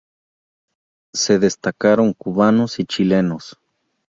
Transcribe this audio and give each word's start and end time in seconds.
Se 1.13 1.37
destacaron 1.37 2.13
cubanos 2.15 2.79
y 2.79 2.85
chilenos. 2.85 3.59